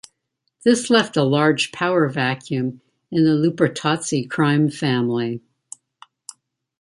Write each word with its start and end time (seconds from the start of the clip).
This 0.65 0.89
left 0.89 1.15
a 1.15 1.21
large 1.23 1.71
power 1.71 2.09
vacuum 2.09 2.81
in 3.11 3.23
the 3.23 3.35
Lupertazzi 3.37 4.27
crime 4.27 4.71
family. 4.71 5.43